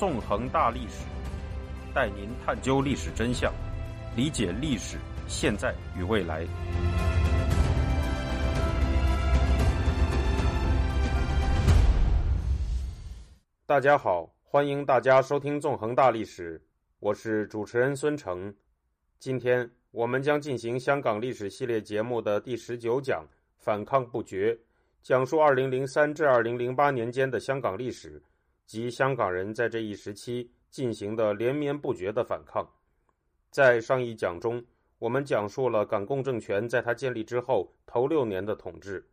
[0.00, 1.04] 纵横大历史，
[1.94, 3.52] 带您探究历史真相，
[4.16, 4.96] 理解历史
[5.28, 6.46] 现在与未来。
[13.66, 16.58] 大家好，欢迎大家收听《纵横大历史》，
[17.00, 18.54] 我是主持人孙成。
[19.18, 23.22] 今天我们将进行香港历史系列节目的第十九讲
[23.60, 24.58] “反抗不绝”。
[25.04, 28.22] 讲述二零零三至二零零八年间的香港历史
[28.70, 32.64] 及香港人在这一时期进行的连绵不绝的反抗。
[33.50, 34.64] 在上一讲中，
[35.00, 39.04] 我们讲述了港共政权在它建立之后头六年的统治。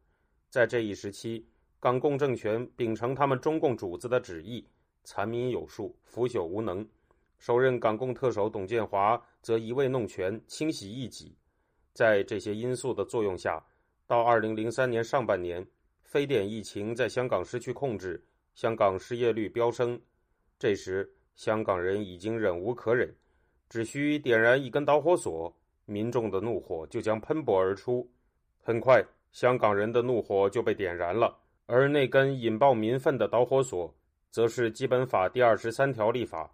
[0.48, 1.44] 在这一时期，
[1.80, 4.64] 港共政权秉承他们中共主子的旨意，
[5.04, 6.88] 残民有术，腐朽无能。
[7.40, 11.36] 首任港共特首董建华则一味弄权，清洗异己。
[11.94, 13.66] 在这些因素的作用下，
[14.06, 15.66] 到二零零三年上半年。
[16.04, 18.24] 非典疫情在香港失去控制，
[18.58, 20.02] 香港失业率飙升。
[20.58, 23.16] 这时，香港人已经忍无可忍，
[23.70, 25.56] 只需点燃一根导火索，
[25.86, 28.10] 民众的怒火就将喷薄而出。
[28.64, 33.96] 很快，香港人的怒火就被点燃了，而那根引爆民愤的导火索，
[34.32, 36.52] 则是《基本法》第二十三条立法。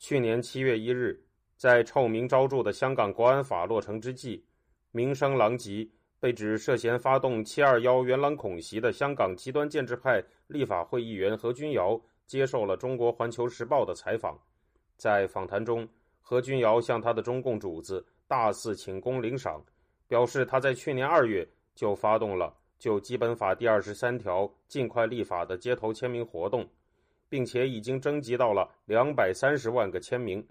[0.00, 1.24] 去年七月一日，
[1.56, 4.44] 在臭名昭著的香港国安法落成之际，
[4.90, 5.88] 名声狼藉。
[6.24, 14.34] 被指涉嫌发动“七二幺”元朗恐袭的香港极端建制派立法会议员何君尧接受了中国环球时报的采访。
[14.96, 15.86] 在访谈中，
[16.22, 19.62] 何君尧向他的中共主子大肆请功领赏，
[20.08, 26.66] 表示他在去年二月就发动了就《基本法》第二十三条尽快立法的街头签名活动，
[27.28, 30.42] 并且已经征集到了两百三十万个签名。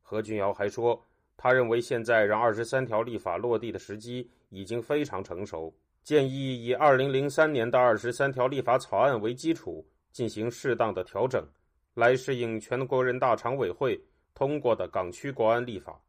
[0.00, 1.04] 何君尧还说。
[1.40, 5.72] 他认为，现在让二十三条立法落地的时机已经非常成熟，
[6.02, 11.46] 建议以二零零三年的二十三条立法草案为基础，进行适当的调整，
[11.94, 14.02] 来适应全国人大常委会
[14.34, 16.02] 通过的港区国安立法。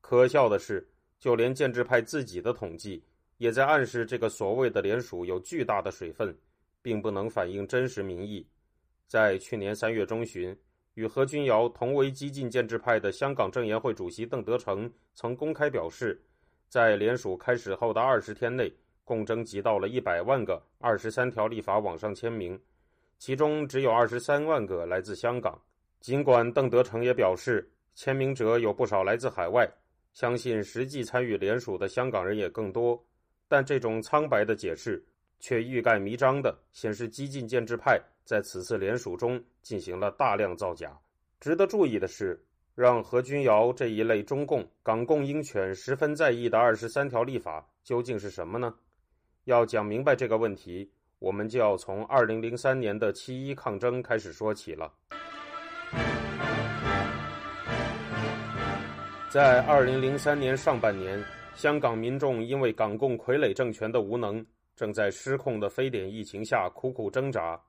[0.00, 3.02] 可笑的是，就连建制派自己的统计
[3.38, 6.32] 也在暗示，这个所谓的联署有巨大的水分，
[6.80, 8.46] 并不能反映真实民意。
[9.08, 10.56] 在去年三月中旬。
[10.94, 16.20] 与何君尧同为激进建制派的香港政研会主席邓德成曾公开表示，
[16.68, 18.72] 在联署开始后的二十天内，
[19.04, 22.58] 共征集到了一百万个二十三条立法网上签名，
[23.18, 25.60] 其中只有二十三万个来自香港。
[26.00, 29.68] 尽管邓德成也表示，签名者有不少来自海外，
[30.12, 33.04] 相信实际参与联署的香港人也更多，
[33.48, 35.04] 但这种苍白的解释。
[35.40, 40.98] 却欲盖弥彰的显示，激进建制派在此次联署中进行了大量造假。
[41.40, 42.42] 值得注意的是，
[42.74, 48.74] 让何君尧这一类中共、港共鹰犬十分在意的二十三条立法究竟是什么呢？
[49.44, 54.90] 要讲明白这个问题，我们就要从二零零三年的七一抗争开始说起了。
[59.28, 61.22] 在二零零三年上半年，
[61.54, 64.44] 香港民众因为港共傀儡政权的无能。
[64.76, 67.60] 正在失控的非典疫情下苦苦挣扎，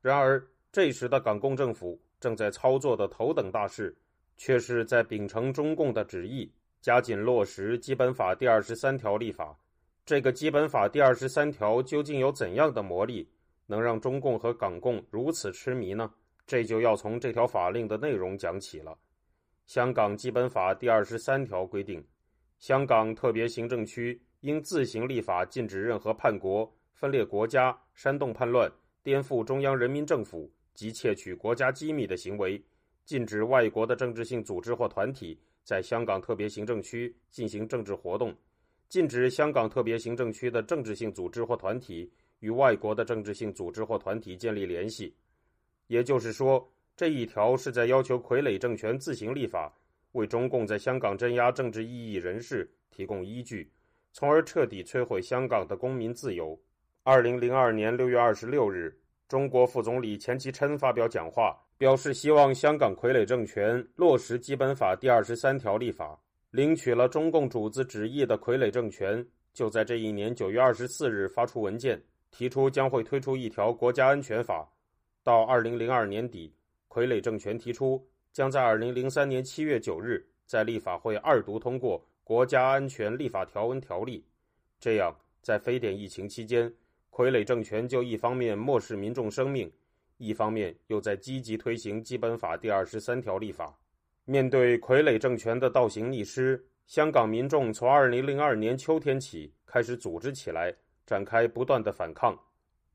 [0.00, 3.96] 然而这时的港共政府正在操作的头等大事，
[4.36, 6.50] 却是在秉承中共的旨意，
[6.80, 9.56] 加紧落实《基本法》第二十三条立法。
[10.06, 13.28] 这个《基本法》第二十三条究竟有怎样的魔力，
[13.66, 16.10] 能让中共和港共如此痴迷呢？
[16.46, 18.96] 这就要从这条法令的内容讲起了。
[19.66, 22.04] 香港基本法第二十三条规定，
[22.58, 24.20] 香港特别行政区。
[24.40, 28.72] 应自行立法，禁止任何叛国、分裂国家、煽动叛乱、
[29.02, 32.62] 颠覆中央人民政府及窃取国家机密的行为；
[33.04, 38.30] 禁止外国的政治性组织或团体在香港特别行政区进行政治活动；
[38.88, 45.14] 禁止香港特别行政区的政治性组织或团体与外国的政治性组织或团体建立联系。
[45.86, 49.74] 也就是说，这一条是在要求傀儡政权自行立法，
[50.12, 53.70] 为中共在香港镇压政治异议人士提供依据。
[54.12, 56.60] 从而彻底摧毁香港的公民自由。
[57.02, 58.94] 二零零二年六月二十六日，
[59.26, 66.20] 中国副总理钱其琛发表讲话，表示希望香港傀儡政权落实《基本法》第二十三条立法。
[66.50, 74.70] 领取了中共主子旨意的傀儡政权，就在这一年九月二十四日发出文件，提出将会推出一条国家安全法。
[75.22, 76.54] 到二零零二年底，
[76.90, 82.04] 傀儡政权提出将在二零零三年七月九日在立法会二读通过。
[82.24, 84.24] 国家安全立法条文条例，
[84.78, 86.72] 这样在非典疫情期间，
[87.20, 89.70] 傀儡政权就一方面漠视民众生命，
[90.16, 93.78] 一方面又在积极推行基本法第二十三条立法。
[94.24, 100.74] 面对傀儡政权的倒行逆施，香港民众从二零零二年秋天起开始组织起来，
[101.04, 102.34] 展开不断的反抗。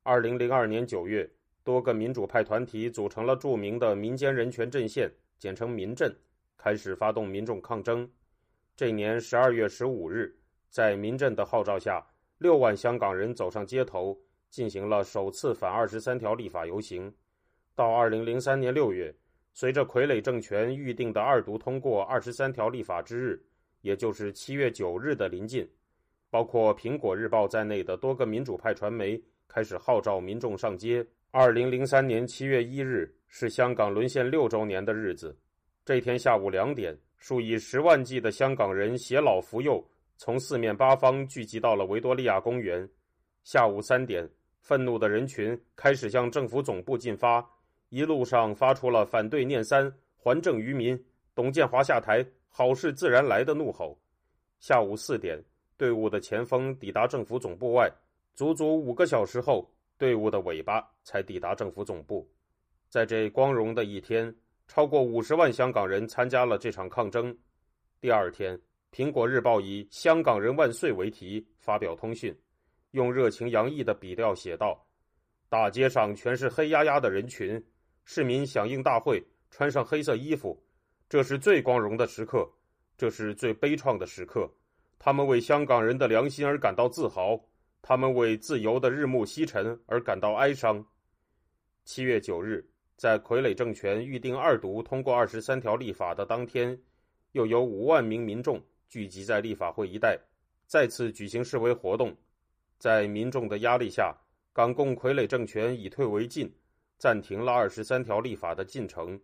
[0.01, 1.29] 二零零二年九月，
[1.63, 5.07] 多个民主派团体组成了著名的民间人权阵线，
[5.37, 6.11] 简称“民阵”，
[6.57, 8.09] 开始发动民众抗争。
[8.75, 10.35] 这年十二月十五日，
[10.71, 12.03] 在民阵的号召下，
[12.37, 14.17] 六万香港人走上街头，
[14.49, 17.13] 进行了首次反二十三条立法游行。
[17.73, 19.15] 到二零零三年六月，
[19.53, 23.41] 随着傀儡政权预定的二读通过二十三条立法之日，
[23.81, 25.69] 也就是七月九日的临近，
[26.29, 31.05] 包括《苹果日报》在内的多个民主派传媒开始号召民众上街。
[31.31, 35.37] 二零零三年七月一日是香港沦陷六周年的日子，
[35.83, 36.97] 这天下午两点。
[37.17, 39.83] 数以十万计的香港人携老扶幼，
[40.17, 42.87] 从四面八方聚集到了维多利亚公园。
[43.43, 44.29] 下午三点，
[44.59, 47.45] 愤怒的人群开始向政府总部进发，
[47.89, 51.01] 一路上发出了“反对念三，还政于民，
[51.33, 53.99] 董建华下台，好事自然来”的怒吼。
[54.59, 55.43] 下午四点，
[55.77, 57.91] 队伍的前锋抵达政府总部外，
[58.33, 62.27] 足足五个小时后，队伍的尾巴才抵达政府总部。
[62.89, 64.35] 在这光荣的一天。
[64.67, 67.37] 超过五十万香港人参加了这场抗争。
[68.01, 68.57] 第二天，
[68.95, 72.33] 《苹果日报》以“香港人万岁”为题发表通讯，
[72.91, 74.87] 用热情洋溢的笔调写道
[75.51, 77.61] ：“大街上全是黑压压的人群，
[78.05, 79.21] 市民响应大会，
[79.51, 80.57] 穿上黑色衣服。
[81.09, 82.49] 这是最光荣的时刻，
[82.97, 84.49] 这是最悲怆的时刻。
[84.97, 87.37] 他们为香港人的良心而感到自豪，
[87.81, 90.81] 他们为自由的日暮西沉而感到哀伤。”
[91.83, 92.65] 七月九日。
[92.95, 96.81] 在傀儡政权预定二读通过二十三条立法的当天，
[97.33, 100.17] 又有五万名民众聚集在立法会一带，
[100.67, 102.15] 再次举行示威活动。
[102.77, 104.15] 在民众的压力下，
[104.53, 106.53] 港共傀儡政权以退为进，
[106.97, 109.19] 暂停了二十三条立法的进程。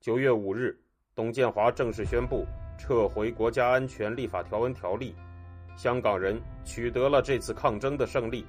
[0.00, 0.78] 九月五日，
[1.14, 2.44] 董建华正式宣布
[2.78, 5.14] 撤回国家安全立法条文条例，
[5.76, 8.44] 香港人取得了这次抗争的胜利。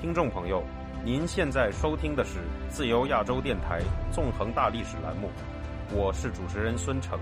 [0.00, 0.62] 听众朋友，
[1.04, 2.40] 您现在收听的是
[2.70, 3.78] 自由亚洲电台
[4.10, 5.28] 纵横大历史栏目，
[5.92, 7.20] 我是主持人孙成。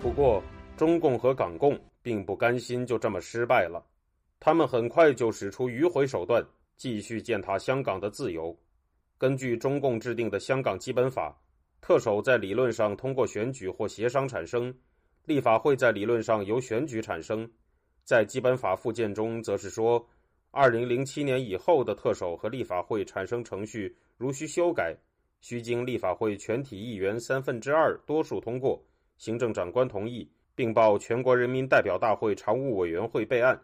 [0.00, 0.42] 不过，
[0.76, 3.80] 中共和港共并不甘心就这么失败了，
[4.40, 6.44] 他们很快就使出迂回手段，
[6.76, 8.52] 继续践踏香港的自由。
[9.16, 11.30] 根据中共制定的《香港基本法》，
[11.80, 14.74] 特首在理论上通过选举或协商产生，
[15.26, 17.48] 立法会在理论上由选举产生。
[18.02, 20.04] 在基本法附件中，则是说，
[20.50, 24.96] 二零零七年以后的特首和立法会产生程序，如需修改，
[25.40, 28.82] 需经立法会全体议员三分之二多数通过，
[29.18, 33.60] 行政长官同意，并报全国人民代表大会常务委员会备案。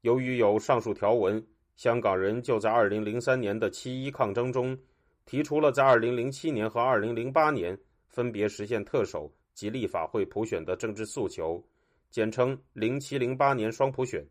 [0.00, 1.46] 由于有上述条文，
[1.76, 4.76] 香港人就在二零零三年的七一抗争中，
[5.24, 7.78] 提出了在二零零七年和二零零八年
[8.08, 11.64] 分别实现特首及立法会普选的政治诉求。
[12.10, 14.26] 简称“零七零八年双普选”。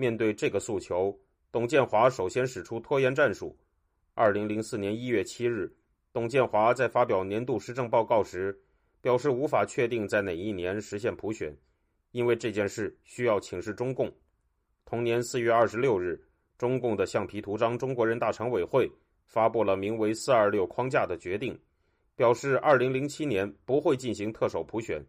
[0.00, 1.14] 面对这个诉求，
[1.52, 3.54] 董建华首先使出拖延战术。
[4.14, 5.70] 二零零四年一月七日，
[6.10, 8.58] 董建华在发表年度施政报告时，
[9.02, 11.54] 表示无法确定在哪一年实现普选，
[12.12, 14.10] 因为这件事需要请示中共。
[14.86, 16.18] 同年四月二十六日，
[16.56, 18.90] 中共的橡皮图章中国人大常委会
[19.26, 21.54] 发布了名为“四二六”框架的决定，
[22.16, 25.04] 表示二零零七年不会进行特首普选。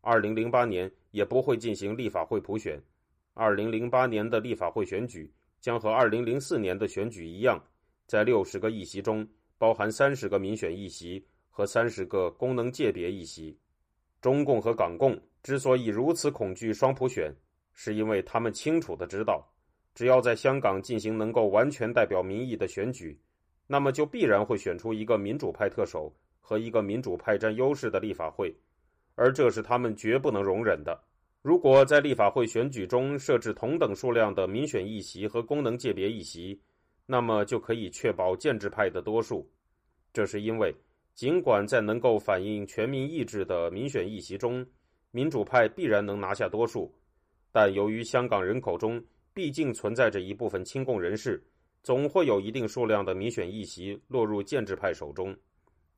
[0.00, 2.82] 二零零八年也不会进行立法会普选，
[3.34, 7.62] 二零零八年的立法会选举将和二零零四年的选举一样，
[8.06, 13.58] 在六十个议席中包含三十个民选议席和三十个功能界别议席。
[14.20, 17.34] 中共和港共之所以如此恐惧双普选，
[17.72, 19.42] 是因为他们清楚的知道，
[19.94, 23.18] 只要在香港进行能够完全代表民意的选举，
[23.66, 28.54] 那么就必然会选出一个民主派特首和一个民主派占优势的立法会。
[29.14, 30.98] 而这是他们绝不能容忍的。
[31.42, 36.56] 如果在立法会选举中设置同等数量的民选议席和功能界别议席，
[37.04, 39.50] 那么就可以确保建制派的多数。
[40.12, 40.72] 这是因为，
[41.14, 44.64] 尽管在能够反映全民意志的民选议席中，
[45.10, 46.94] 民主派必然能拿下多数，
[47.50, 51.42] 但由于香港人口中毕竟存在着一部分亲共人士，
[51.82, 55.36] 总会有一定数量的民选议席落入建制派手中。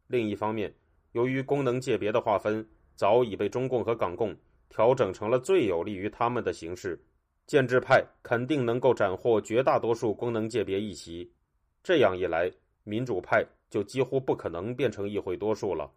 [0.06, 0.74] 另一方面，
[1.12, 4.34] 由于功能界别的划分，早已被中共和港共
[4.74, 7.00] 调整成了最有利于他们的形式，
[7.46, 11.32] 建制派肯定能够斩获绝大多数功能界别议席。
[11.80, 12.50] 这样一来，
[12.82, 15.88] 民主派就几乎不可能变成议会多数了。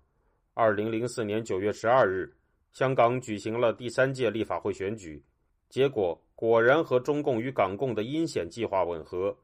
[0.53, 2.31] 二零零四年九月十二日，
[2.71, 5.25] 香港举行了第三届立法会选举，
[5.69, 9.35] 结果果然和中共与港共的阴险计划吻合，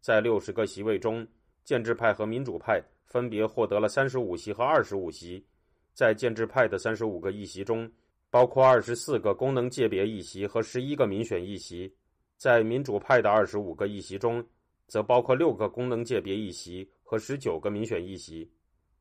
[0.00, 1.28] 在六十个席位中，
[1.62, 5.44] 建制派和民主派分别获得了三十五席和二十五席。
[5.92, 7.90] 在建制派的三十五个议席中，
[8.30, 11.92] 包括二十四个功能界别议席和十一个民选议席。
[12.36, 14.44] 在民主派的二十五个议席中，
[14.86, 18.48] 则包括六个功能界别议席和十九个民选议席。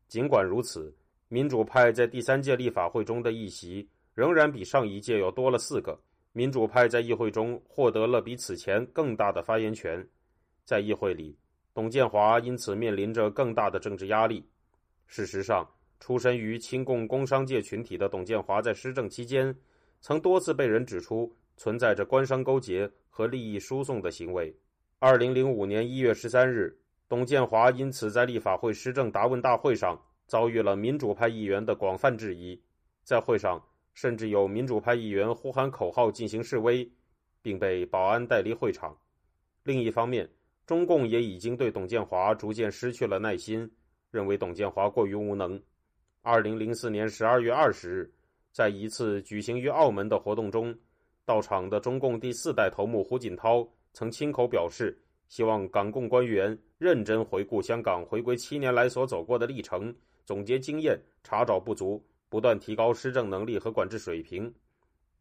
[0.08, 0.96] 尽管如此，
[1.28, 6.00] 民主派在第三届立法会中的议席仍然比上一届要多了四个。
[6.32, 10.08] 民主派在议会中获得了比此前更大的发言权。
[10.64, 11.38] 在议会里，
[11.74, 14.44] 董建华因此面临着更大的政治压力。
[15.06, 15.68] 事实上，
[16.00, 19.56] 出身于亲共工商界群体的董建华在施政期间，
[20.00, 24.56] 曾多次被人指出存在着官商勾结和利益输送的行为。
[25.00, 26.78] 二零零五年一月十三日，
[27.10, 32.62] 董建华因此在立法会施政答问大会上遭遇了民主派议员的广泛质疑，
[33.04, 33.64] 在会上
[33.94, 36.90] 甚至有民主派议员呼喊口号进行示威，
[37.42, 38.98] 并被保安带离会场。
[39.64, 40.30] 另一方面，
[40.66, 43.70] 中共也已经对董建华逐渐失去了耐心，
[44.12, 45.62] 认为董建华过于无能。
[46.28, 48.12] 二零零四年十二月二十日，
[48.52, 50.78] 在一次举行于澳门的活动中，
[51.24, 64.54] 到场的中共第四代头目胡锦涛曾亲口表示，希望港共官员认真回顾香港回归七年来所走过的历程，总结经验，查找不足，不断提高施政能力和管制水平。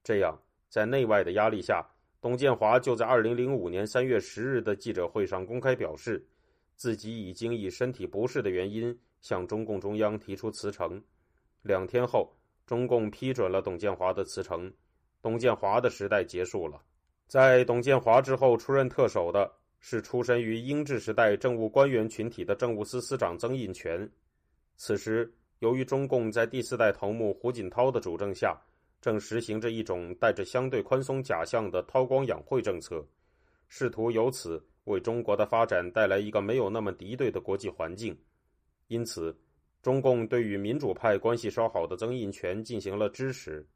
[0.02, 0.36] 这样，
[0.68, 1.86] 在内外的压力下，
[2.20, 6.26] 董建华就在二零零五年三月十日的记者会上公开表示，
[6.74, 8.98] 自己已经以身体不适的原因。
[9.26, 11.02] 向中共中央提出辞呈，
[11.62, 12.32] 两天后，
[12.64, 14.72] 中共批准了董建华的辞呈，
[15.20, 16.80] 董建华的时代结束了。
[17.26, 24.08] 在董建华之后出任特首的是出身于英治时代政务官员群体的政务司司长曾荫权。
[24.76, 25.28] 此时，
[25.58, 28.56] 由于中共在第四代头目胡锦涛的主政下，
[29.00, 33.04] 正实行着一种带着相对宽松假象的韬光养晦政策，
[33.68, 38.16] 试图由此为中国的发展带来一个没有那么敌对的国际环境。
[38.88, 39.36] 因此，
[39.82, 43.66] 中共对与民主派关系稍好的曾荫权进行了支持。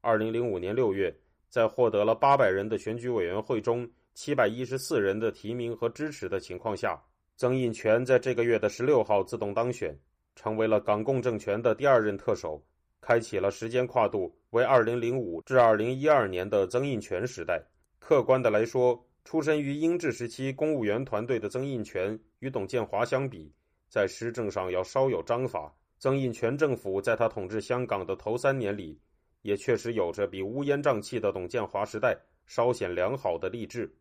[0.00, 1.14] 二零零五年六月，
[1.48, 7.02] 在获得了八百人的选举委员会中七百一十四人的提名和支持的情况下，
[7.36, 9.98] 曾荫权在这个月的十六号自动当选，
[10.34, 12.62] 成为了港共政权的第二任特首，
[13.00, 17.62] 开启了时间跨度为二零零五至二零一二年的曾荫权时代。
[17.98, 23.52] 客观的来说，出身于英治时期公务员团队的曾荫权与董建华相比，
[23.92, 25.70] 在施政上要稍有章法。
[25.98, 28.98] 曾荫权政府在他统治香港的头三年里，
[29.42, 33.94] 也确实有着比乌烟瘴气的董建华时代稍显良好的励志。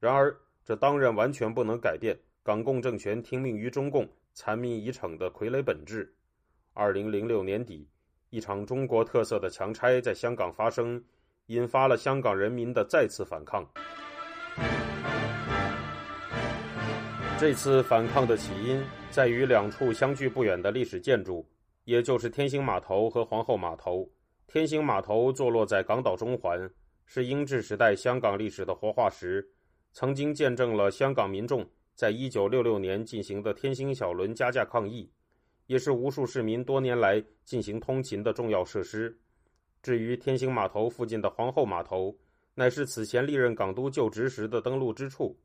[0.00, 6.10] 然而，这当然完全不能改变港共政权听命于中共、残民以逞的傀儡本质。
[6.72, 7.86] 二零零六年底，
[8.30, 11.04] 一场中国特色的强拆在香港发生，
[11.48, 13.68] 引发了香港人民的再次反抗。
[17.38, 21.46] 这次反抗的起因在于两处相距不远的历史建筑，
[21.84, 24.08] 也就是天星码头和皇后码头。
[24.46, 26.58] 天星码头坐落在港岛中环，
[27.04, 29.46] 是英治时代香港历史的活化石，
[29.92, 31.62] 曾经见证了香港民众
[31.94, 35.10] 在一九六六年进行的天星小轮加价抗议，
[35.66, 39.14] 也是无数市民多年来进行通勤的重要设施。
[39.82, 42.16] 至于天星码头附近的皇后码头，
[42.54, 45.38] 乃是此前历任港督就职时的登陆之处。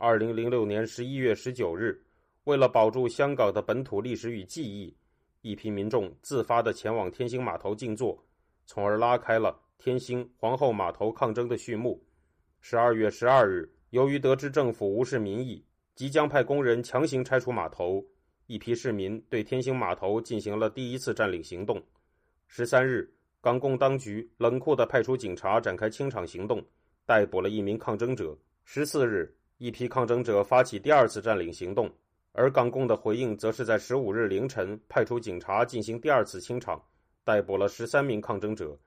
[0.00, 2.00] 二零零六年十一月十九日，
[2.44, 4.96] 为了保住香港的本土历史与记忆，
[5.42, 8.16] 一批民众自发的前往天星码头静坐，
[8.64, 12.00] 从而拉开了天星皇后码头抗争的序幕。
[12.60, 18.00] 十二月十二日，由于得知政府无视民意，即将派工人强行拆除码头，
[18.46, 21.82] 一批市民对天星码头进行了第一次占领行动。
[22.46, 26.64] 十三日，港共当局冷酷的派出警察展开清场行动，
[27.04, 28.38] 逮捕了一名抗争者。
[28.64, 29.34] 十四日。
[29.58, 31.90] 一批抗争者发起第二次占领行动，
[32.30, 36.80] 而港共的回应则是在十五日凌晨派出警察进行第二次清场，
[37.24, 38.78] 逮捕了十三名抗争者。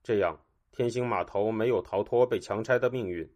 [0.00, 3.28] 这样，天星码头没有逃脱被强拆的命运。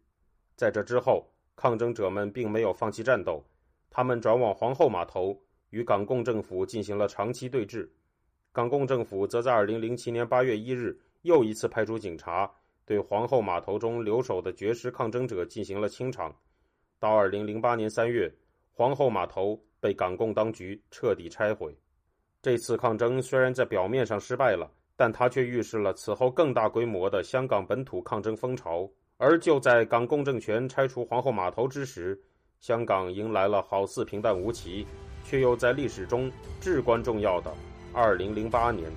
[0.55, 3.45] 在这之后，抗争者们并没有放弃战斗，
[3.89, 5.37] 他们转往皇后码头，
[5.71, 7.89] 与港共政府进行了长期对峙。
[8.53, 12.49] 港共政府则在二零零七年八月一日又一次派出警察，
[12.85, 16.33] 对皇后码头中留守的绝食抗争者进行了清场。
[16.99, 18.31] 到二零零八年三月，
[18.73, 21.77] 皇后码头被港共当局彻底拆毁。
[22.41, 28.89] 这次抗争虽然在表面上失败了，但它却预示了此后更大规模的香港本土抗争风潮。
[29.17, 32.19] 而就在港共政权拆除皇后码头之时，
[32.59, 34.85] 香港迎来了好似平淡无奇，
[35.23, 37.51] 却又在历史中至关重要的
[37.93, 38.91] 二零零八年。